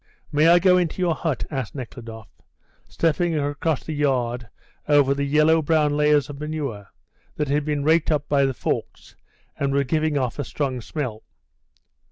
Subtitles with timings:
[0.31, 2.27] "May I go into your hut?" asked Nekhludoff,
[2.89, 4.49] stepping across the yard
[4.89, 6.87] over the yellow brown layers of manure
[7.35, 9.15] that had been raked up by the forks,
[9.59, 11.21] and were giving off a strong smell.